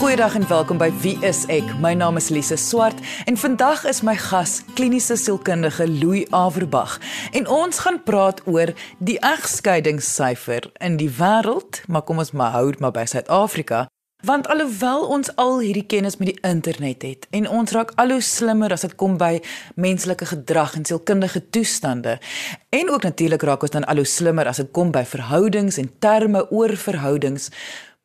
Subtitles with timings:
[0.00, 1.74] Goeiedag en welkom by Wie is ek?
[1.76, 2.96] My naam is Lise Swart
[3.28, 6.96] en vandag is my gas kliniese sielkundige Louis Averbag.
[7.36, 12.72] En ons gaan praat oor die egskeidingssyfer in die wêreld, maar kom ons maar hou
[12.80, 13.90] maar by Suid-Afrika.
[14.24, 18.24] Want alhoewel ons al hierdie kennis met die internet het en ons raak al hoe
[18.24, 19.38] slimmer as dit kom by
[19.80, 22.18] menslike gedrag en sielkundige toestande
[22.68, 25.88] en ook natuurlik raak ons dan al hoe slimmer as dit kom by verhoudings en
[26.04, 27.48] terme oor verhoudings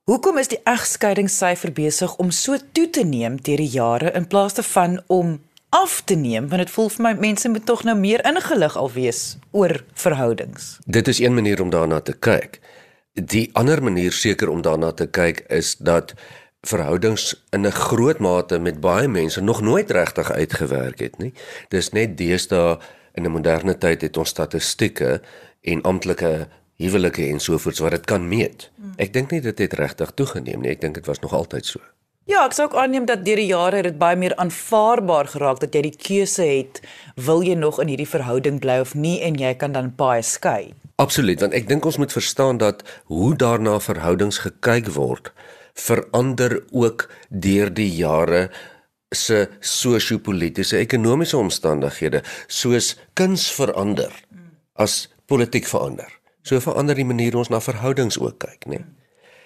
[0.05, 4.57] Hoekom is die egskeidingssyfer besig om so toe te neem deur die jare in plaas
[4.57, 5.39] te van om
[5.73, 8.93] af te neem want dit voel vir my mense moet tog nou meer ingelig al
[8.93, 9.23] wees
[9.57, 10.77] oor verhoudings.
[10.85, 12.61] Dit is een manier om daarna te kyk.
[13.17, 16.13] Die ander manier seker om daarna te kyk is dat
[16.67, 21.33] verhoudings in 'n groot mate met baie mense nog nooit regtig uitgewerk het nie.
[21.69, 22.79] Dis net deesdae
[23.15, 25.21] in 'n moderne tyd het ons statistieke
[25.63, 28.71] en amptelike huwelike en sovoorts wat dit kan meet.
[28.97, 30.71] Ek dink nie dit het regtig toegeneem nie.
[30.71, 31.81] Ek dink dit was nog altyd so.
[32.25, 35.75] Ja, ek sou ook aanneem dat deur die jare dit baie meer aanvaarbaar geraak dat
[35.77, 36.81] jy die keuse het,
[37.21, 40.73] wil jy nog in hierdie verhouding bly of nie en jy kan dan baie skei.
[40.97, 42.81] Absoluut, want ek dink ons moet verstaan dat
[43.13, 45.35] hoe daarna verhoudings gekyk word
[45.75, 48.49] verander ook deur die jare
[49.15, 54.13] se sosio-politiese ekonomiese omstandighede soos kuns verander
[54.75, 56.11] as politiek verander.
[56.43, 58.83] So verander die manier ons na verhoudings ook kyk, nê.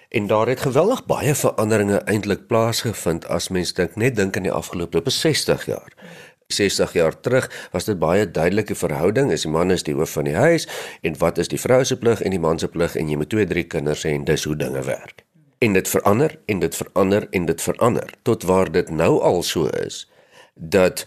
[0.09, 4.53] En daar het geweldig baie veranderinge eintlik plaasgevind as mens dink net dink in die
[4.53, 5.93] afgelope 60 jaar.
[6.49, 10.25] 60 jaar terug was dit baie duidelike verhouding, is die man is die hoof van
[10.25, 10.65] die huis
[11.05, 13.29] en wat is die vrou se plig en die man se plig en jy moet
[13.29, 15.28] twee drie kinders hê en dis hoe dinge werk
[15.59, 19.67] en dit verander en dit verander en dit verander tot waar dit nou al so
[19.67, 20.05] is
[20.55, 21.05] dat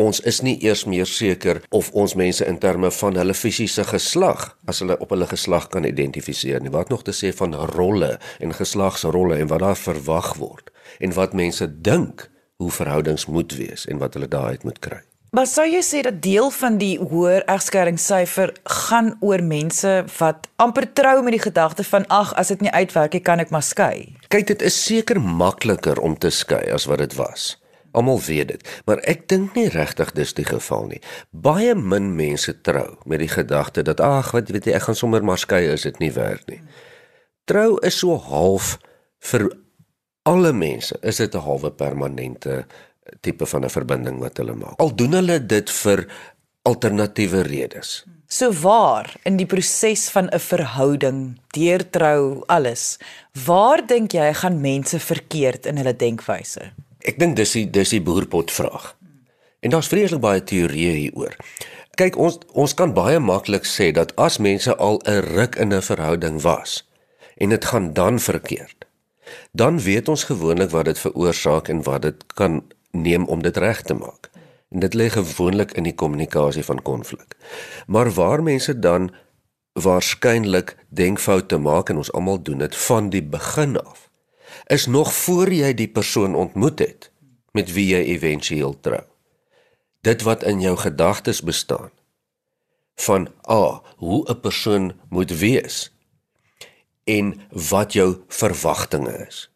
[0.00, 4.46] ons is nie eers meer seker of ons mense in terme van hulle fisiese geslag
[4.70, 6.72] as hulle op hulle geslag kan identifiseer nie.
[6.72, 11.36] Wat nog te sê van rolle en geslagsrolle en wat daar verwag word en wat
[11.36, 12.28] mense dink
[12.62, 16.16] hoe verhoudings moet wees en wat hulle daaruit moet kry Maar sou jy sê dat
[16.24, 18.50] deel van die hoër egskeringssyfer
[18.88, 23.14] gaan oor mense wat amper trou met die gedagte van ag as dit nie uitwerk
[23.14, 24.16] nie kan ek maar skei.
[24.34, 27.54] Kyk dit is seker makliker om te skei as wat dit was.
[27.94, 31.00] Almal weet dit, maar ek dink nie regtig dis die geval nie.
[31.30, 35.22] Baie min mense trou met die gedagte dat ag wat weet jy ek gaan sommer
[35.22, 36.58] maar skei as dit nie werk nie.
[37.46, 38.80] Trou is so half
[39.30, 39.46] vir
[40.26, 42.66] alle mense, is dit 'n halwe permanente
[43.20, 44.78] tipe van 'n verbinding wat hulle maak.
[44.78, 46.06] Al doen hulle dit vir
[46.62, 48.04] alternatiewe redes.
[48.30, 52.98] So waar in die proses van 'n verhouding, deur trou, alles,
[53.44, 56.72] waar dink jy gaan mense verkeerd in hulle denkwyse?
[56.98, 58.96] Ek dink dis die dis die boerpot vraag.
[59.60, 61.36] En daar's vreeslik baie teorieë hieroor.
[61.96, 65.82] Kyk, ons ons kan baie maklik sê dat as mense al 'n ruk in 'n
[65.82, 66.86] verhouding was
[67.36, 68.86] en dit gaan dan verkeerd,
[69.52, 73.82] dan weet ons gewoonlik wat dit veroorsaak en wat dit kan neem om dit reg
[73.82, 74.30] te maak.
[74.70, 77.36] En dit lê gewoonlik in die kommunikasie van konflik.
[77.86, 79.10] Maar waar mense dan
[79.72, 84.08] waarskynlik denkfoute maak en ons almal doen dit van die begin af
[84.66, 87.10] is nog voor jy die persoon ontmoet het
[87.52, 89.02] met wie jy éventueel trou.
[90.06, 91.90] Dit wat in jou gedagtes bestaan
[93.00, 95.92] van a ah, hoe 'n persoon moet wees
[97.04, 97.40] en
[97.70, 99.50] wat jou verwagtinge is.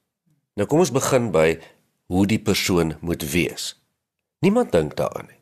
[0.55, 1.59] Nou kom ons begin by
[2.07, 3.75] hoe die persoon moet wees.
[4.39, 5.41] Niemand dink daaraan nie.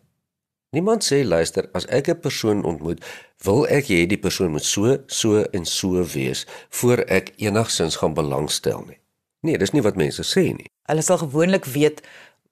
[0.72, 3.04] Niemand sê luister, as ek 'n persoon ontmoet,
[3.44, 8.14] wil ek hê die persoon moet so, so en so wees voor ek enigsins gaan
[8.14, 8.98] belangstel nie.
[9.42, 10.70] Nee, dis nie wat mense sê nie.
[10.88, 12.00] Hulle sal gewoonlik weet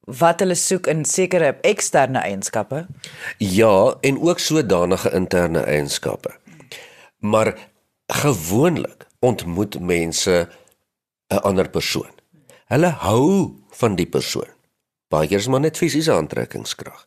[0.04, 2.86] wat hulle soek in sekere eksterne eienskappe.
[3.38, 6.34] Ja, en ook sodanige interne eienskappe.
[7.18, 7.54] Maar
[8.08, 10.48] gewoonlik ontmoet mense
[11.30, 12.10] 'n ander persoon.
[12.66, 14.48] Hulle hou van die persoon.
[15.10, 17.04] Baie keer is maar net fisiese aantrekkingskrag.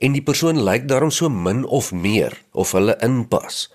[0.00, 3.66] En die persoon lyk daarom so min of meer of hulle inpas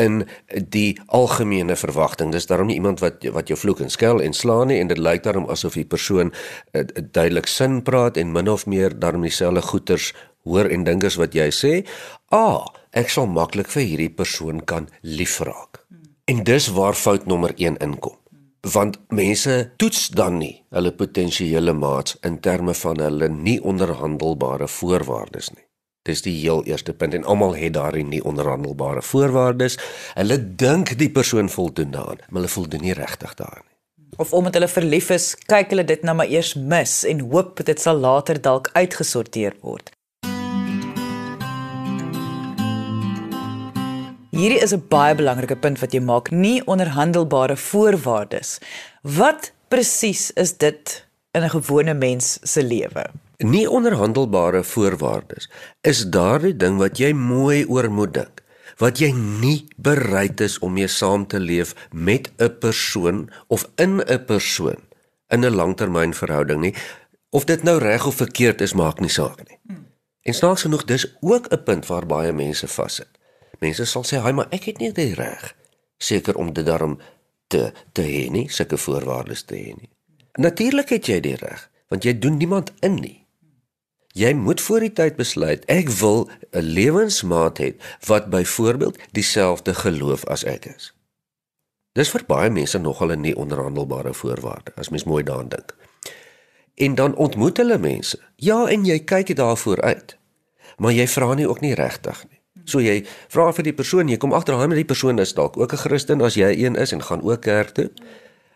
[0.00, 0.24] in
[0.72, 2.32] die algemene verwagting.
[2.32, 4.98] Dis daarom nie iemand wat wat jou vloek en skel en slaan nie en dit
[4.98, 9.62] lyk daarom asof die persoon uh, duidelik sin praat en min of meer daarom dieselfde
[9.62, 10.12] goeters
[10.48, 11.74] hoor en dink as wat jy sê.
[12.32, 12.64] Ah,
[12.96, 15.84] ek sal maklik vir hierdie persoon kan liefraak.
[16.30, 18.19] En dis waar fout nommer 1 inkom.
[18.60, 25.50] Want mense toets dan nie hulle potensiële maats in terme van hulle nie onderhandelbare voorwaardes
[25.54, 25.64] nie.
[26.02, 29.78] Dis die heel eerste punt en almal het daarin nie onderhandelbare voorwaardes.
[30.14, 34.16] Hulle dink die persoon voldoen daaraan, maar hulle voldoen nie regtig daaraan nie.
[34.16, 37.80] Of omdat hulle verlief is, kyk hulle dit nou maar eers mis en hoop dit
[37.80, 39.92] sal later dalk uitgesorteer word.
[44.40, 48.58] Hierdie is 'n baie belangrike punt wat jy maak, nie onderhandelbare voorwaardes.
[49.02, 51.04] Wat presies is dit
[51.36, 53.04] in 'n gewone mens se lewe?
[53.38, 55.50] Nie onderhandelbare voorwaardes
[55.80, 58.42] is daardie ding wat jy mooi oor moet dink,
[58.78, 64.00] wat jy nie bereid is om mee saam te leef met 'n persoon of in
[64.00, 64.80] 'n persoon
[65.28, 66.74] in 'n langtermynverhouding nie,
[67.30, 69.58] of dit nou reg of verkeerd is maak nie saak nie.
[70.22, 73.19] En snaaks genoeg dis ook 'n punt waar baie mense vassit.
[73.60, 75.54] Mense sal sê, "Haai, maar ek het nie die reg
[75.98, 76.98] seker om dit daarom
[77.48, 79.90] te te hê nie, sulke voorwaardes te hê nie."
[80.38, 83.26] Natuurlik het jy die reg, want jy doen niemand in nie.
[84.12, 87.74] Jy moet voor die tyd besluit ek wil 'n lewensmaat hê
[88.06, 90.92] wat byvoorbeeld dieselfde geloof as ek is.
[91.92, 95.76] Dis vir baie mense nogal 'n nie onderhandelbare voorwaarde as mens mooi daaraan dink.
[96.74, 98.18] En dan ontmoet hulle mense.
[98.36, 100.16] Ja, en jy kyk daarvoor uit.
[100.76, 102.39] Maar jy vra nie ook nie regtig nie.
[102.64, 105.72] So jy vra vir die persoon, jy kom agter hom, die persoon is dalk ook
[105.72, 107.90] 'n Christen as jy een is en gaan ook kerk toe.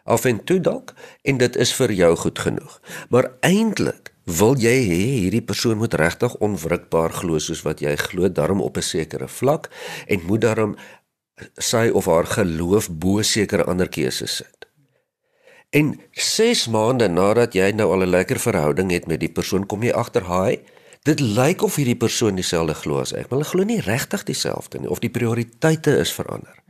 [0.05, 2.81] Af en toe dalk en dit is vir jou goed genoeg.
[3.09, 8.29] Maar eintlik Wil jy hê hierdie persoon moet regtig onwrikbaar glo soos wat jy glo
[8.29, 9.69] daarom op 'n sekere vlak
[10.09, 10.77] en moet daarom
[11.59, 14.67] sy of haar geloof bo sekere ander keuses sit.
[15.71, 19.83] En 6 maande nadat jy nou al 'n lekker verhouding het met die persoon, kom
[19.83, 20.61] jy agter, "Haai,
[21.05, 24.81] dit lyk of hierdie persoon dieselfde glo as ek, maar hulle glo nie regtig dieselfde
[24.81, 26.61] nie of die prioriteite is verander."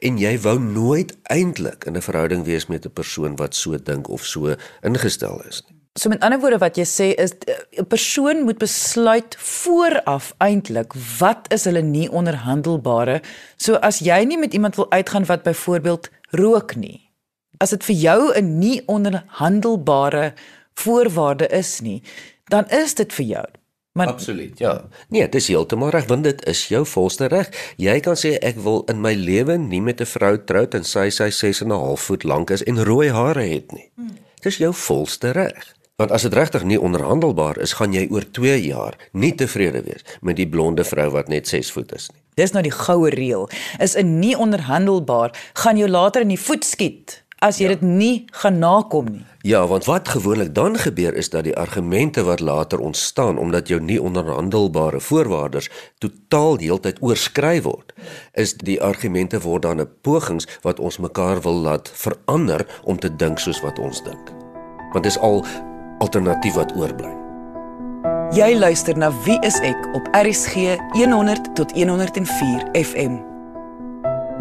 [0.00, 4.08] En jy wou nooit eintlik in 'n verhouding wees met 'n persoon wat so dink
[4.08, 5.76] of so ingestel is nie.
[5.94, 10.94] So met ander woorde wat jy sê is eh, 'n persoon moet besluit vooraf eintlik
[11.18, 13.20] wat is hulle nie onderhandelbare.
[13.56, 17.10] So as jy nie met iemand wil uitgaan wat byvoorbeeld rook nie.
[17.58, 20.32] As dit vir jou 'n nie onderhandelbare
[20.74, 22.02] voorwaarde is nie,
[22.48, 23.46] dan is dit vir jou.
[23.92, 24.58] Maar Absoluut.
[24.58, 24.84] Ja.
[25.08, 27.48] Nee, dit is heeltemal reg want dit is jou volste reg.
[27.76, 31.10] Jy kan sê ek wil in my lewe nie met 'n vrou trou en sy
[31.10, 33.90] sy 6 en 'n half voet lank is en rooi hare het nie.
[33.94, 34.16] Hmm.
[34.40, 35.74] Dis jou volste reg.
[35.96, 40.02] Want as dit regtig nie onderhandelbaar is, gaan jy oor 2 jaar nie tevrede wees
[40.20, 42.20] met die blonde vrou wat net 6 voet is nie.
[42.34, 43.50] Dis nou die goue reël.
[43.78, 47.74] Is 'n nie onderhandelbaar, gaan jou later in die voet skiet as jy ja.
[47.74, 49.24] dit nie gaan nakom nie.
[49.42, 53.80] Ja, want wat gewoonlik dan gebeur is dat die argumente wat later ontstaan omdat jou
[53.82, 57.90] nie onderhandelbare voorwaardes totaal heeltyd oorskry word,
[58.32, 63.16] is die argumente word dan 'n pogings wat ons mekaar wil laat verander om te
[63.16, 64.30] dink soos wat ons dink.
[64.92, 65.44] Want dis al
[65.98, 67.10] alternatief wat oorbly.
[68.32, 73.31] Jy luister na Wie is ek op RCG 100 tot 104 FM.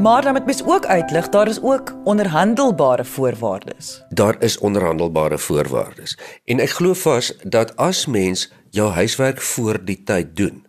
[0.02, 4.04] Maar dan moet mens ook uitlig, daar is ook onderhandelbare voorwaardes.
[4.10, 6.18] Daar is onderhandelbare voorwaardes.
[6.46, 10.66] En ek glo vas dat as mens jou huiswerk voor die tyd doen,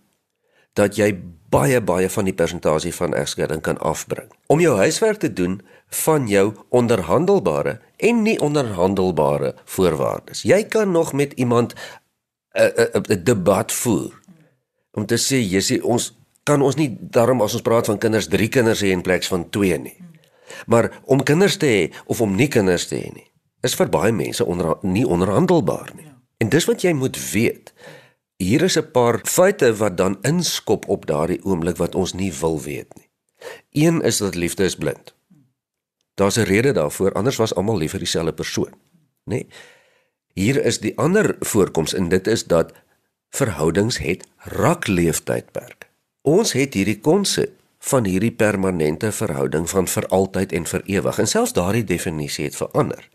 [0.73, 1.16] dat jy
[1.49, 4.28] baie baie van die persentasie van egskeiding kan afbring.
[4.47, 10.42] Om jou huiswerk te doen van jou onderhandelbare en nie onderhandelbare voorwaardes.
[10.42, 11.75] Jy kan nog met iemand
[12.52, 14.21] 'n 'n debat voer
[14.92, 18.49] om te sê sê ons kan ons nie daarom as ons praat van kinders 3
[18.49, 19.96] kinders hê in plaas van 2 nie.
[20.66, 23.32] Maar om kinders te hê of om nie kinders te hê nie
[23.62, 26.08] is vir baie mense onder nie onderhandelbaar nie.
[26.42, 27.72] En dis wat jy moet weet.
[28.42, 32.61] Hier is 'n paar feite wat dan inskop op daardie oomblik wat ons nie wil
[32.61, 33.08] weet nie.
[33.70, 35.14] Een is dat liefde is blind.
[36.14, 38.75] Daar's 'n rede daarvoor, anders was almal lief vir dieselfde persoon, nê?
[39.25, 39.46] Nee.
[40.34, 42.72] Hier is die ander voorkoms en dit is dat
[43.30, 45.82] verhoudings het rakleeftydperk.
[46.23, 51.26] Ons het hierdie konsep van hierdie permanente verhouding van vir altyd en vir ewig en
[51.26, 53.09] selfs daardie definisie het verander.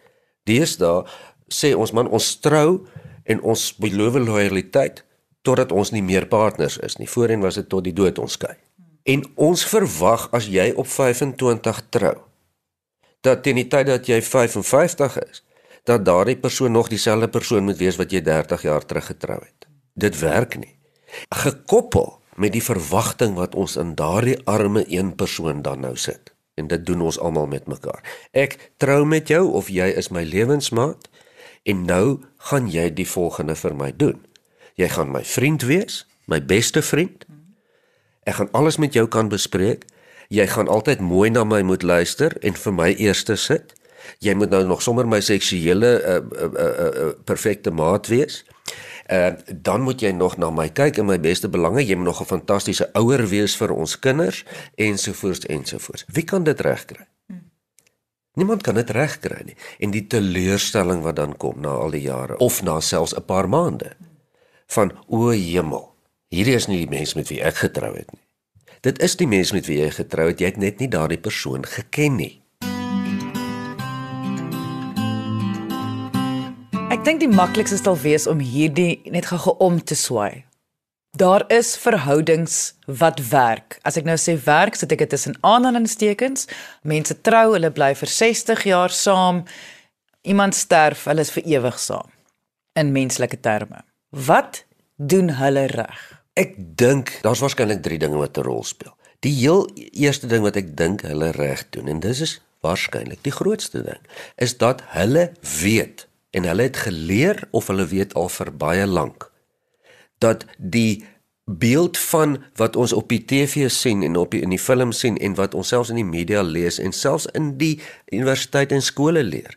[0.44, 1.06] Deesdae
[1.48, 2.84] sê ons man ons trou
[3.24, 5.06] en ons beloof lojaliteit
[5.48, 7.08] totdat ons nie meer partners is nie.
[7.08, 8.58] Voorheen was dit tot die dood ons skei.
[9.08, 12.18] En ons verwag as jy op 25 trou
[13.24, 15.42] dat teen die tyd dat jy 55 is,
[15.88, 19.68] dat daardie persoon nog dieselfde persoon moet wees wat jy 30 jaar terug getrou het.
[19.96, 20.76] Dit werk nie.
[21.32, 26.34] Gekoppel met die verwagting wat ons in daardie arme een persoon dan nou sit.
[26.54, 28.02] En dit doen ons almal met mekaar.
[28.32, 31.10] Ek trou met jou of jy is my lewensmaat
[31.66, 34.22] en nou gaan jy die volgende vir my doen.
[34.78, 37.26] Jy gaan my vriend wees, my beste vriend.
[38.30, 39.88] Ek gaan alles met jou kan bespreek.
[40.30, 43.74] Jy gaan altyd mooi na my moet luister en vir my eerste sit.
[44.24, 48.44] Jy moet nou nog sommer my seksuele uh, uh, uh, uh, perfekte maat wees.
[49.08, 51.86] Uh, dan moet jy nog na my kyk in my beste belange.
[51.86, 56.06] Jy moet nog 'n fantastiese ouer wees vir ons kinders ensovoorts ensovoorts.
[56.08, 57.08] Wie kan dit regkry?
[58.38, 59.56] Niemand kan dit regkry nie.
[59.80, 63.50] En die teleurstelling wat dan kom na al die jare of na selfs 'n paar
[63.50, 63.96] maande
[64.68, 65.94] van o hemel.
[66.30, 68.22] Hierdie is nie die mens met wie ek getrou het nie.
[68.82, 70.40] Dit is die mens met wie jy getrou het.
[70.40, 72.42] Jy het net nie daardie persoon geken nie.
[76.98, 80.48] Ek dink die maklikste sal wees om hierdie net gou om te swaai.
[81.14, 83.78] Daar is verhoudings wat werk.
[83.86, 86.48] As ek nou sê werk, sit ek dit tussen aanhalingstekens.
[86.82, 89.44] Mense trou, hulle bly vir 60 jaar saam.
[90.26, 92.10] Iemand sterf, hulle is vir ewig saam.
[92.74, 93.84] In menslike terme.
[94.10, 94.64] Wat
[94.98, 96.02] doen hulle reg?
[96.34, 98.98] Ek dink daar's waarskynlik 3 dinge wat 'n rol speel.
[99.22, 103.38] Die heel eerste ding wat ek dink hulle reg doen en dis is waarskynlik die
[103.38, 104.02] grootste ding,
[104.36, 106.07] is dat hulle weet
[106.38, 109.30] en hulle het geleer of hulle weet al vir baie lank
[110.24, 111.06] dat die
[111.48, 115.18] beeld van wat ons op die TV sien en op die, in die film sien
[115.18, 117.78] en wat ons selfs in die media lees en selfs in die
[118.12, 119.56] universiteit en skole leer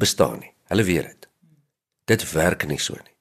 [0.00, 0.52] bestaan nie.
[0.72, 1.28] Hulle weet dit.
[2.08, 3.14] Dit werk nie so nie.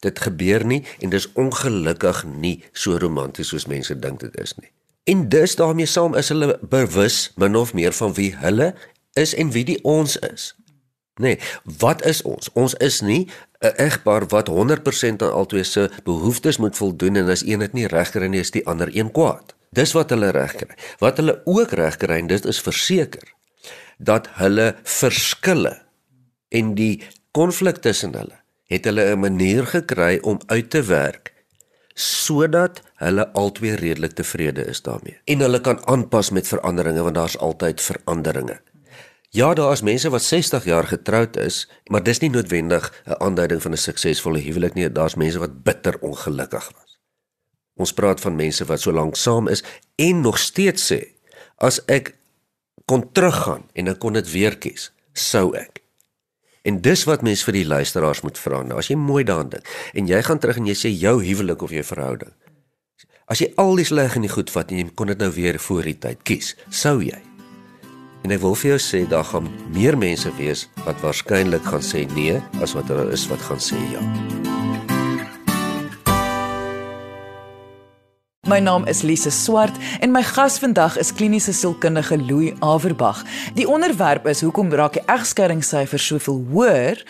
[0.00, 4.72] Dit gebeur nie en dis ongelukkig nie so romanties soos mense dink dit is nie.
[5.08, 8.72] En dus daarmee saam is hulle bewus min of meer van wie hulle
[9.12, 10.54] is en wie die ons is.
[11.18, 11.38] Nee,
[11.78, 12.50] wat is ons?
[12.52, 13.28] Ons is nie
[13.60, 17.86] 'n egpaar wat 100% aan albei se behoeftes moet voldoen en as een dit nie
[17.86, 19.54] reg kry nie, is die ander een kwaad.
[19.70, 20.74] Dis wat hulle reg kry.
[20.98, 23.34] Wat hulle ook reg kry, dit is verseker
[23.98, 25.82] dat hulle verskille
[26.48, 31.34] en die konflik tussen hulle het hulle 'n manier gekry om uit te werk
[31.94, 35.18] sodat hulle albei redelik tevrede is daarmee.
[35.24, 38.60] En hulle kan aanpas met veranderinge want daar's altyd veranderinge.
[39.30, 43.62] Ja, daar is mense wat 60 jaar getroud is, maar dis nie noodwendig 'n aanduiding
[43.62, 44.92] van 'n suksesvolle huwelik nie.
[44.92, 46.98] Daar's mense wat bitter ongelukkig was.
[47.74, 51.06] Ons praat van mense wat so lank saam is en nog steeds sê,
[51.56, 52.16] as ek
[52.84, 55.82] kon teruggaan en ek kon dit weer kies, sou ek.
[56.62, 58.62] En dis wat mense vir die luisteraars moet vra.
[58.62, 61.62] Nou, as jy mooi daaraan dink en jy gaan terug en jy sê jou huwelik
[61.62, 62.32] of jou verhouding.
[63.26, 65.58] As jy al die sleg en die goed vat en jy kon dit nou weer
[65.58, 67.27] voor die tyd kies, sou jy
[68.26, 72.06] En ek wil vir jou sê daar gaan meer mense wees wat waarskynlik gaan sê
[72.16, 74.02] nee as wat daar is wat gaan sê ja.
[78.48, 83.18] My naam is Lise Swart en my gas vandag is kliniese sielkundige Louis Averbag.
[83.58, 87.02] Die onderwerp is hoekom raak die egskeidingssyfer soveel hoër?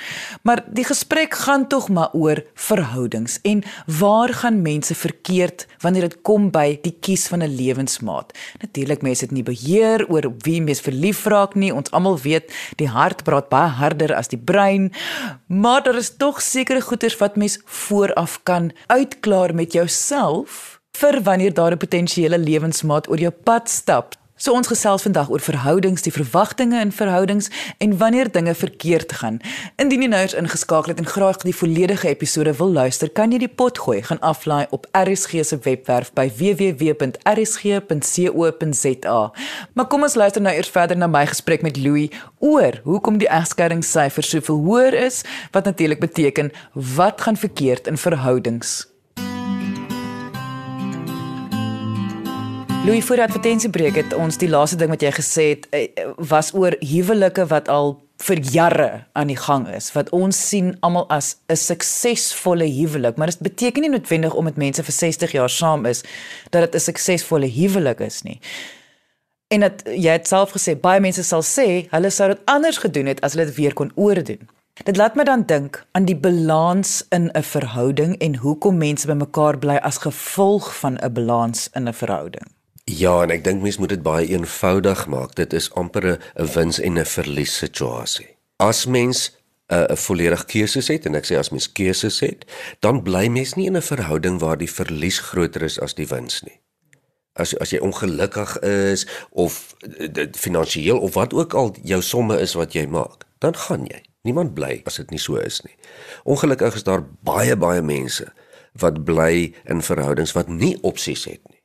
[0.43, 3.63] Maar die gesprek gaan tog maar oor verhoudings en
[4.01, 8.35] waar gaan mense verkeerd wanneer dit kom by die kies van 'n lewensmaat?
[8.59, 11.75] Natuurlik mense het nie beheer oor wie mens verlief raak nie.
[11.75, 14.91] Ons almal weet die hart praat baie harder as die brein,
[15.47, 21.55] maar daar is tog sekere goeters wat mens vooraf kan uitklaar met jouself vir wanneer
[21.55, 24.15] daar 'n potensiële lewensmaat oor jou pad stap.
[24.39, 29.41] So ons gesels vandag oor verhoudings, die verwagtinge in verhoudings en wanneer dinge verkeerd gaan.
[29.77, 33.39] Indien jy nou eens ingeskakel het en graag die volledige episode wil luister, kan jy
[33.39, 36.93] die pot gooi gaan aflaai op RSG se webwerf by www.rsg.co.za.
[39.73, 43.29] Maar kom ons luister nou eers verder na my gesprek met Louis oor hoekom die
[43.29, 48.98] egskeidingssyfer soveel hoër is, wat natuurlik beteken wat gaan verkeerd in verhoudings.
[52.89, 56.73] Louis voor advertensiebreek het ons die laaste ding wat jy gesê het eh, was oor
[56.81, 61.61] huwelike wat al vir jare aan die gang is wat ons sien almal as 'n
[61.61, 66.03] suksesvolle huwelik maar dit beteken nie noodwendig om met mense vir 60 jaar saam is
[66.51, 68.41] dat dit 'n suksesvolle huwelik is nie.
[69.49, 73.07] En dat jy het self gesê baie mense sal sê hulle sou dit anders gedoen
[73.07, 74.49] het as hulle dit weer kon oordoen.
[74.85, 79.59] Dit laat my dan dink aan die balans in 'n verhouding en hoekom mense bymekaar
[79.59, 82.58] bly as gevolg van 'n balans in 'n verhouding.
[82.89, 85.35] Ja, en ek dink mense moet dit baie eenvoudig maak.
[85.37, 88.37] Dit is amper 'n wins en 'n verlies situasie.
[88.57, 89.37] As mens
[89.69, 92.45] 'n volledig keuse het en ek sê as mens keuses het,
[92.81, 96.43] dan bly mens nie in 'n verhouding waar die verlies groter is as die wins
[96.43, 96.61] nie.
[97.35, 99.75] As as jy ongelukkig is of
[100.13, 104.03] dit finansiëel of wat ook al jou somme is wat jy maak, dan gaan jy.
[104.23, 105.77] Niemand bly as dit nie so is nie.
[106.25, 108.33] Ongelukkig is daar baie baie mense
[108.73, 111.58] wat bly in verhoudings wat nie opsies het nie.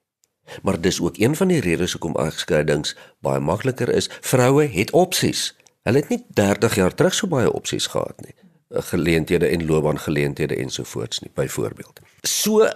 [0.62, 4.10] Maar dis ook een van die redes hoekom egskeidings baie makliker is.
[4.22, 5.55] Vroue het opsies.
[5.83, 8.36] Hulle het nie 30 jaar terug so baie opsies gehad nie.
[8.69, 12.00] Geleenthede en loopbaangeleenthede ensovoorts nie, byvoorbeeld.
[12.22, 12.69] So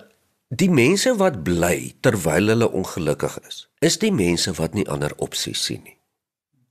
[0.48, 5.63] die mense wat bly terwyl hulle ongelukkig is, is die mense wat nie ander opsies
[5.63, 5.98] sien nie.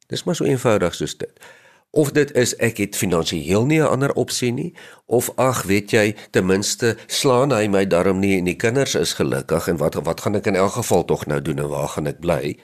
[0.06, 1.40] Dis maar so eenvoudig soos dit
[1.96, 4.74] of dit is ek het finansiëel nie 'n ander opsie nie
[5.06, 9.12] of ag weet jy ten minste slaan hy my darm nie en die kinders is
[9.12, 12.06] gelukkig en wat wat gaan ek in elk geval tog nou doen en waar gaan
[12.06, 12.56] ek bly?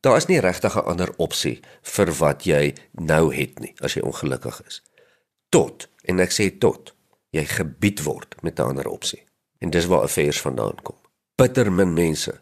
[0.00, 4.02] Daar is nie regtig 'n ander opsie vir wat jy nou het nie as jy
[4.02, 4.82] ongelukkig is.
[5.48, 6.94] Tot en ek sê tot
[7.30, 9.22] jy gebied word met 'n ander opsie
[9.58, 10.96] en dis waar affairs vandaan kom.
[11.36, 12.40] Bitter min mense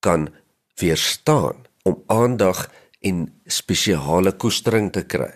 [0.00, 0.28] kan
[0.74, 5.32] weerstaan om aandag en spesiale koestering te kry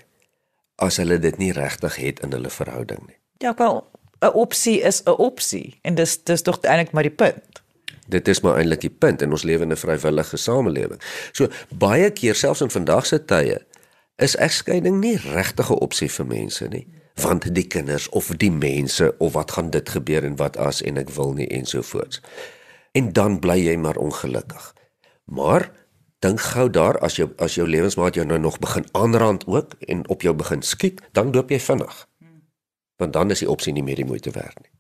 [0.83, 3.19] as hulle dit nie regtig het in hulle verhouding nie.
[3.39, 3.87] Ja, wel
[4.23, 7.63] 'n opsie is 'n opsie en dis dis tog eintlik maar die punt.
[8.07, 11.01] Dit is maar eintlik die punt en ons lewe in 'n vrywillige samelewing.
[11.33, 13.67] So baie keer selfs in vandag se tye
[14.17, 19.15] is egskeiding nie regtig 'n opsie vir mense nie, want die kinders of die mense
[19.19, 22.21] of wat gaan dit gebeur en wat as en ek wil nie ensovoorts.
[22.93, 24.75] En dan bly jy maar ongelukkig.
[25.25, 25.71] Maar
[26.23, 30.09] dink gou daar as jou as jou lewensmaat jou nou nog begin aanrand ook en
[30.09, 32.07] op jou begin skiet, dan loop jy vinnig.
[32.97, 34.72] Want dan is die opsie nie meer die moeite werd nie.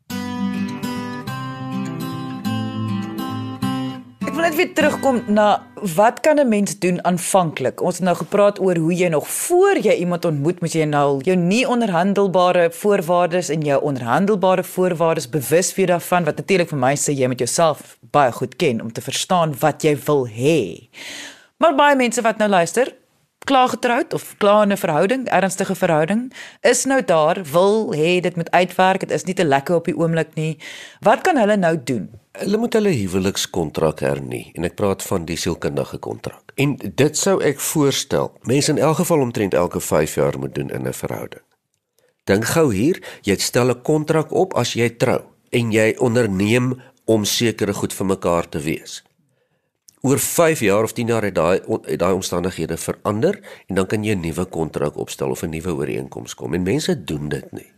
[4.52, 5.64] Net weer terugkom na
[5.96, 7.80] wat kan 'n mens doen aanvanklik?
[7.80, 11.20] Ons het nou gepraat oor hoe jy nog voor jy iemand ontmoet, moet jy nou
[11.22, 16.94] jou nie onderhandelbare voorwaardes en jou onderhandelbare voorwaardes bewus wees daarvan wat natuurlik vir my
[16.96, 20.88] sê jy moet jouself baie goed ken om te verstaan wat jy wil hê.
[21.56, 22.94] Maar baie mense wat nou luister,
[23.44, 28.36] klaar getroud of klaar in 'n verhouding, ernstige verhouding, is nou daar, wil hê dit
[28.36, 30.58] moet uitwerk, dit is nie te lekker op die oomblik nie.
[31.00, 32.10] Wat kan hulle nou doen?
[32.32, 36.52] Hulle moet hulle huwelikskontrak hernie en ek praat van die sielkundige kontrak.
[36.54, 40.70] En dit sou ek voorstel, mense in elk geval omtrent elke 5 jaar moet doen
[40.70, 41.42] in 'n verhouding.
[42.24, 45.20] Dink gou hier, jy stel 'n kontrak op as jy trou
[45.50, 49.02] en jy onderneem om sekere goed vir mekaar te wees
[50.02, 51.60] oor 5 jaar of 10 jaar het daai
[51.96, 56.34] daai omstandighede verander en dan kan jy 'n nuwe kontrak opstel of 'n nuwe ooreenkoms
[56.34, 57.72] kom en mense doen dit nie.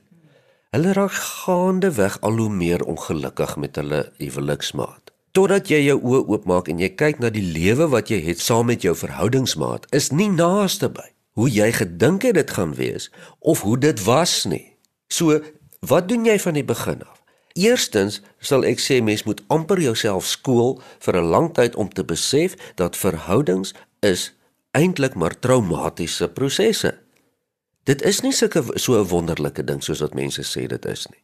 [0.70, 5.12] Hulle raak gaande weg al hoe meer ongelukkig met hulle huweliksmaat.
[5.32, 8.66] Totdat jy jou oë oopmaak en jy kyk na die lewe wat jy het saam
[8.66, 13.60] met jou verhoudingsmaat, is nie naaste by hoe jy gedink het dit gaan wees of
[13.60, 14.76] hoe dit was nie.
[15.08, 15.40] So,
[15.80, 17.23] wat doen jy van die begin af?
[17.54, 22.04] Eerstens sal ek sê mens moet amper jouself skool vir 'n lang tyd om te
[22.04, 24.32] besef dat verhoudings is
[24.72, 26.98] eintlik maar traumatiese prosesse.
[27.84, 31.22] Dit is nie sulke so 'n wonderlike ding soos wat mense sê dit is nie.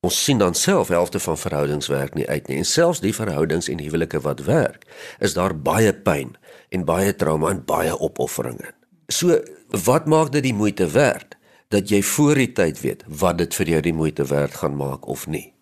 [0.00, 3.68] Ons sien dan self helfte van verhoudings werk nie uit nie en selfs die verhoudings
[3.68, 4.86] en huwelike wat werk,
[5.18, 6.36] is daar baie pyn
[6.68, 8.74] en baie trauma en baie opoffering in.
[9.08, 9.40] So
[9.84, 11.27] wat maak dit die moeite werd?
[11.68, 15.06] Dat jy voor die tyd weet wat dit vir jou die moeite werd gaan maak
[15.06, 15.52] of nie.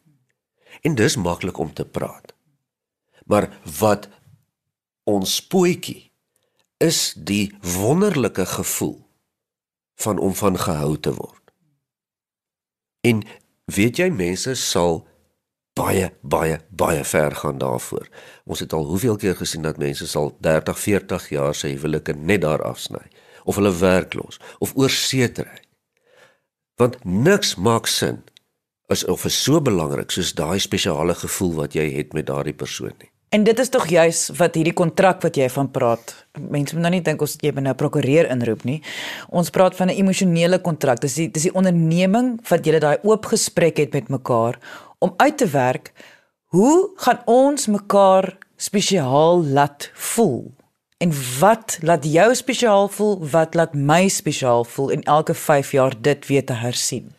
[0.83, 2.35] En dis maklik om te praat.
[3.27, 4.09] Maar wat
[5.05, 6.13] ons poetjie
[6.79, 9.01] is die wonderlike gevoel
[9.97, 11.43] van om van gehou te word.
[13.01, 13.23] En
[13.65, 15.07] weet jy mense sal
[15.77, 18.09] baie baie baie ver gaan daarvoor.
[18.45, 22.45] Ons het al hoeveel keer gesien dat mense sal 30, 40 jaar se huwelike net
[22.45, 23.03] daar afsny
[23.45, 25.66] of hulle werkloos of oorseetry
[26.77, 28.23] want niks maak sin
[28.89, 32.95] as of is so belangrik soos daai spesiale gevoel wat jy het met daardie persoon
[33.01, 33.11] nie.
[33.35, 36.13] En dit is tog juis wat hierdie kontrak wat jy van praat.
[36.39, 38.81] Mense moet nou nie dink ons jy binne 'n prokureur inroep nie.
[39.29, 41.01] Ons praat van 'n emosionele kontrak.
[41.01, 44.59] Dis die dis die onderneming wat jy daai oop gesprek het met mekaar
[44.99, 45.93] om uit te werk
[46.47, 50.56] hoe gaan ons mekaar spesiaal laat voel?
[50.97, 53.29] En wat laat jou spesiaal voel?
[53.29, 57.13] Wat laat my spesiaal voel in elke 5 jaar dit weer te hersien?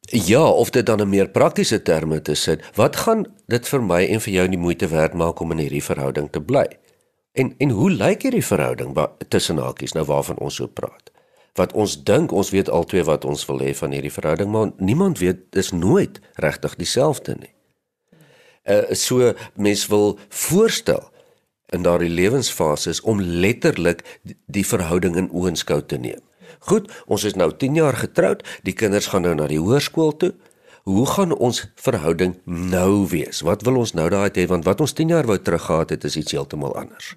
[0.00, 2.64] Ja, of dit dan 'n meer praktiese terme te sit.
[2.74, 5.84] Wat gaan dit vir my en vir jou nie moeite werd maak om in hierdie
[5.84, 6.66] verhouding te bly?
[7.32, 11.10] En en hoe lyk hierdie verhouding tussen hakies nou waarvan ons so praat?
[11.54, 15.18] Wat ons dink ons weet altyd wat ons wil hê van hierdie verhouding, maar niemand
[15.18, 17.54] weet dis nooit regtig dieselfde nie.
[18.64, 21.10] Uh so mens wil voorstel
[21.74, 24.04] in daardie lewensfases om letterlik
[24.46, 26.20] die verhouding in oënskou te neem.
[26.68, 30.34] Goed, ons is nou 10 jaar getroud, die kinders gaan nou na die hoërskool toe.
[30.88, 33.42] Hoe gaan ons verhouding nou wees?
[33.46, 36.16] Wat wil ons nou daai hê want wat ons 10 jaar wou teruggehad het is
[36.16, 37.14] iets heeltemal anders.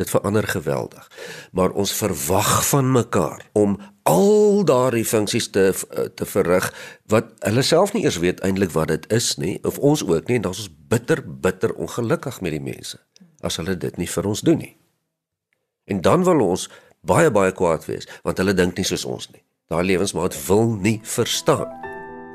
[0.00, 1.08] Dit verander geweldig.
[1.52, 3.76] Maar ons verwag van mekaar om
[4.08, 5.68] al daardie funksies te
[6.16, 6.72] te verrig
[7.12, 10.40] wat hulle self nie eers weet eintlik wat dit is nie of ons ook nie
[10.40, 12.98] en dan is ons bitter bitter ongelukkig met die mense
[13.42, 14.74] as hulle dit nie vir ons doen nie.
[15.90, 16.68] En dan wil ons
[17.02, 19.42] baie baie kwaad wees want hulle dink nie soos ons nie.
[19.72, 21.70] Daai lewensmaat wil nie verstaan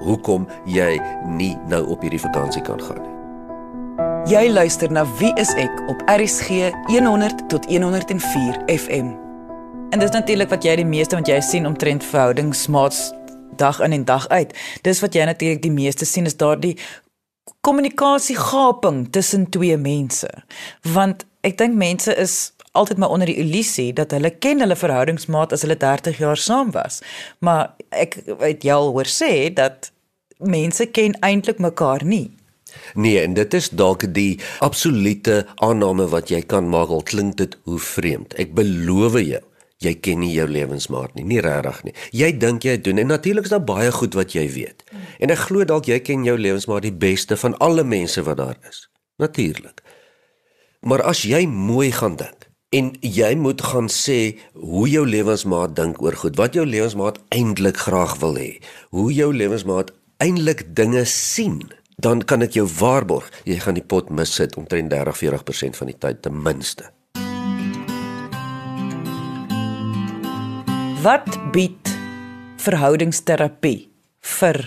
[0.03, 0.97] hoekom jy
[1.37, 3.13] nie nou op hierdie vakansie kan gaan nie.
[4.27, 9.13] Jy luister na Wie is ek op RCG 100 tot 104 FM.
[9.95, 13.05] En dis natuurlik wat jy die meeste wat jy sien omtrent verhoudingsmaats
[13.57, 14.51] dag in en dag uit.
[14.83, 16.75] Dis wat jy natuurlik die meeste sien is daardie
[17.62, 20.29] kommunikasiegaping tussen twee mense.
[20.81, 25.53] Want ek dink mense is altyd maar onder die illusie dat hulle ken hulle verhoudingsmaat
[25.55, 27.01] as hulle 30 jaar saam was.
[27.39, 29.91] Maar ek weet jy al hoor sê dat
[30.38, 32.29] mense ken eintlik mekaar nie.
[32.93, 37.57] Nee, en dit is dalk die absolute aanname wat jy kan maak al klink dit
[37.65, 38.36] hoe vreemd.
[38.38, 39.41] Ek beloof jou,
[39.83, 41.93] jy ken nie jou lewensmaat nie, nie regtig nie.
[42.15, 44.83] Jy dink jy doen en natuurlik is daar baie goed wat jy weet.
[45.21, 48.57] En ek glo dalk jy ken jou lewensmaat die beste van alle mense wat daar
[48.69, 48.87] is.
[49.21, 49.83] Natuurlik.
[50.81, 56.01] Maar as jy mooi gaan dink en jy moet gaan sê hoe jou lewensmaat dink
[56.03, 58.57] oor goed, wat jou lewensmaat eintlik graag wil hê,
[58.91, 61.61] hoe jou lewensmaat eintlik dinge sien,
[61.95, 65.97] dan kan ek jou waarborg, jy gaan die pot mis sit omtrent 30-40% van die
[65.97, 66.91] tyd ten minste.
[70.97, 71.91] Wat bied
[72.57, 74.57] verhoudingsterapie vir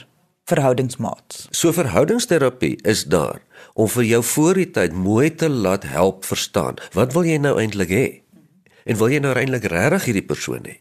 [0.47, 1.49] verhoudingsmaats?
[1.51, 3.41] So verhoudingsterapie is daar
[3.75, 6.79] om vir jou voor die tyd mooi te laat help verstaan.
[6.95, 8.05] Wat wil jy nou eintlik hê?
[8.87, 10.77] En wil jy nou eintlik regtig hierdie persoon hê?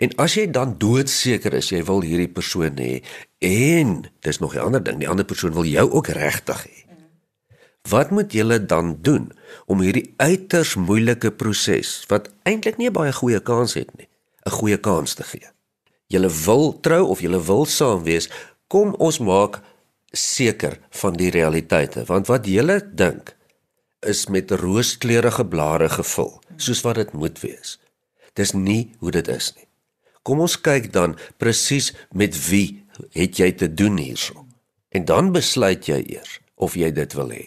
[0.00, 3.02] En as jy dan doodseker is jy wil hierdie persoon hê
[3.44, 6.88] en dis nog 'n ander ding, die ander persoon wil jou ook regtig hê.
[7.90, 9.28] Wat moet julle dan doen
[9.66, 14.08] om hierdie uiters moeilike proses wat eintlik nie baie goeie kans het nie,
[14.44, 15.48] 'n goeie kans te gee?
[16.06, 18.28] Julle wil trou of julle wil saam wees,
[18.68, 19.60] kom ons maak
[20.12, 23.36] seker van die realiteite, want wat julle dink
[24.00, 27.78] is met rooskleurige blare gevul, soos wat dit moet wees.
[28.34, 29.66] Dis nie hoe dit is nie.
[30.22, 34.46] Kom ons kyk dan presies met wie het jy te doen hierso.
[34.94, 37.44] En dan besluit jy eers of jy dit wil hê.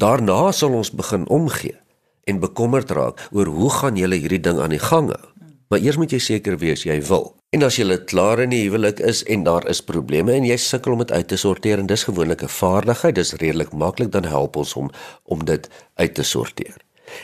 [0.00, 1.76] Daarna sal ons begin omgee
[2.24, 5.29] en bekommerd raak oor hoe gaan julle hierdie ding aan die gang hou.
[5.70, 7.28] Maar eers moet jy seker wees jy wil.
[7.54, 10.96] En as jy klaar in die huwelik is en daar is probleme en jy sukkel
[10.96, 14.56] om dit uit te sorteer en dis gewoonlik 'n vaardigheid, dis redelik maklik dan help
[14.56, 14.90] ons om
[15.24, 16.76] om dit uit te sorteer.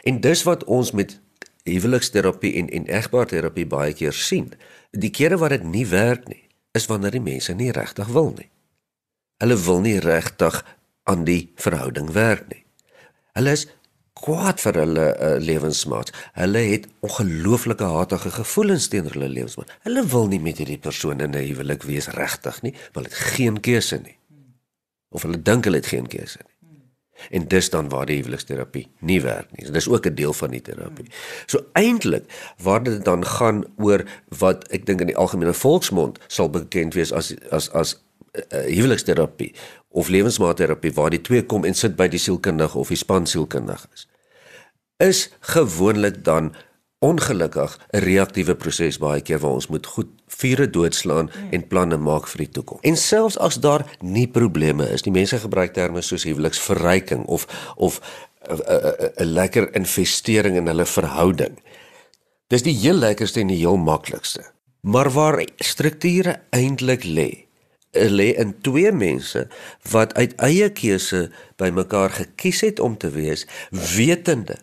[0.04, 1.18] En dis wat ons met
[1.64, 4.52] huweliksterapie en en egbaarterapie baie keer sien.
[4.90, 8.50] Die kere wat dit nie werk nie, is wanneer die mense nie regtig wil nie.
[9.42, 10.64] Hulle wil nie regtig
[11.02, 12.64] aan die verhouding werk nie.
[13.32, 13.66] Hulle is
[14.16, 16.12] kwaad vir hulle uh, lewensmaat.
[16.40, 19.72] Hulle het ongelooflike hatige gevoelens teenoor hulle lewensmaat.
[19.84, 23.34] Hulle wil nie met hierdie persoon in 'n huwelik wees regtig nie, want hulle het
[23.36, 24.18] geen keuse nie.
[25.10, 26.56] Of hulle dink hulle het geen keuse nie.
[27.30, 29.70] En dis dan waar die huweliksterapie nie werk nie.
[29.70, 31.06] Dis ook 'n deel van die terapie.
[31.46, 32.24] So eintlik
[32.62, 37.12] waar dit dan gaan oor wat ek dink in die algemene volksmond sal bekend wees
[37.12, 38.02] as as as
[38.32, 39.54] uh, huweliksterapie
[39.96, 43.88] of lewensmaatterapie waar die twee kom en sit by die sielkundige of die span sielkundige
[43.94, 44.06] is.
[45.00, 46.52] Is gewoonlik dan
[46.98, 51.52] ongelukkig 'n reaktiewe proses baie keer waar ons moet goed vure doodslaan mm.
[51.52, 52.80] en planne maak vir die toekoms.
[52.82, 58.00] En selfs as daar nie probleme is, die mense gebruik terme soos huweliksverryking of of
[58.48, 61.58] 'n lekker investering in hulle verhouding.
[62.48, 64.44] Dis die heel lekkerste en die heel maklikste.
[64.80, 67.45] Maar waar strukture eintlik lê,
[68.10, 69.46] lê in twee mense
[69.90, 71.26] wat uit eie keuse
[71.60, 74.58] bymekaar gekies het om te wees, wetende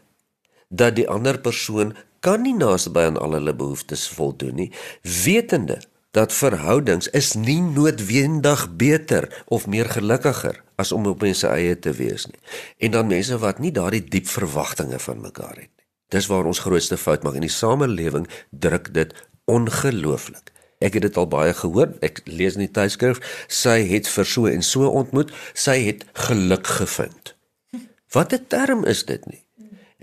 [0.69, 1.93] dat die ander persoon
[2.23, 5.81] kan nie naasby aan al hulle behoeftes voldoen nie, wetende
[6.13, 11.91] dat verhoudings is nie noodwendig beter of meer gelukkiger as om op mense eie te
[11.97, 12.39] wees nie.
[12.85, 15.85] En dan mense wat nie daardie diep verwagtinge van mekaar het nie.
[16.13, 19.13] Dis waar ons grootste fout maak in die samelewing druk dit
[19.49, 20.52] ongelooflik.
[20.83, 21.93] Ek het dit al baie gehoor.
[22.03, 26.67] Ek lees in die tydskrif, sy het vir so en so ontmoet, sy het geluk
[26.79, 27.35] gevind.
[28.15, 29.43] Wat 'n term is dit nie?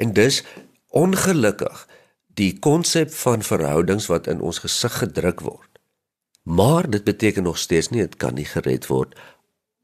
[0.01, 0.43] En dis
[0.89, 1.87] ongelukkig
[2.35, 5.69] die konsep van verhoudings wat in ons gesig gedruk word.
[6.43, 9.15] Maar dit beteken nog steeds nie dit kan nie gered word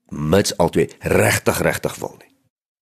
[0.09, 2.32] mits albei regtig regtig wil nie.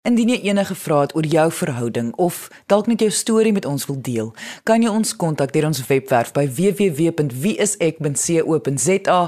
[0.03, 3.87] Indien jy enige vrae het oor jou verhouding of dalk net jou storie met ons
[3.87, 4.35] wil deel,
[4.67, 9.21] kan jy ons kontak deur ons webwerf by www.wieisek.co.za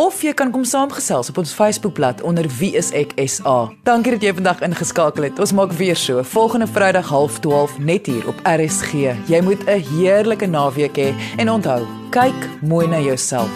[0.00, 3.76] of jy kan kom saamgesels op ons Facebookblad onder wieiseksa.
[3.84, 5.36] Dankie dat jy vandag ingeskakel het.
[5.36, 9.12] Ons maak weer so volgende Vrydag 12:30 net hier op RSG.
[9.28, 13.50] Jy moet 'n heerlike naweek hê en onthou, kyk mooi na jouself.